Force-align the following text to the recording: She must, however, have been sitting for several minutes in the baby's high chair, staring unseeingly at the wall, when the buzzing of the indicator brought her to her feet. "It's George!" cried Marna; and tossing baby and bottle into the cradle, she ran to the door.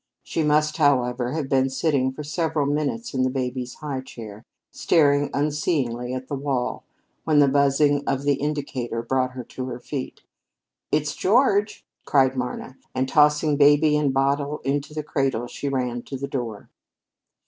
She 0.23 0.41
must, 0.41 0.77
however, 0.77 1.33
have 1.33 1.47
been 1.47 1.69
sitting 1.69 2.11
for 2.11 2.23
several 2.23 2.65
minutes 2.65 3.13
in 3.13 3.21
the 3.21 3.29
baby's 3.29 3.75
high 3.75 4.01
chair, 4.01 4.43
staring 4.71 5.29
unseeingly 5.31 6.11
at 6.15 6.27
the 6.27 6.33
wall, 6.33 6.85
when 7.23 7.37
the 7.37 7.47
buzzing 7.47 8.03
of 8.07 8.23
the 8.23 8.33
indicator 8.33 9.03
brought 9.03 9.33
her 9.33 9.43
to 9.43 9.67
her 9.67 9.79
feet. 9.79 10.21
"It's 10.91 11.15
George!" 11.15 11.85
cried 12.03 12.35
Marna; 12.35 12.77
and 12.95 13.07
tossing 13.07 13.57
baby 13.57 13.95
and 13.95 14.11
bottle 14.11 14.57
into 14.63 14.95
the 14.95 15.03
cradle, 15.03 15.45
she 15.45 15.69
ran 15.69 16.01
to 16.01 16.17
the 16.17 16.27
door. 16.27 16.71